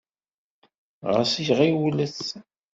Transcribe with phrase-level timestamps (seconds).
[1.13, 2.21] Ɣas ɣiwlet.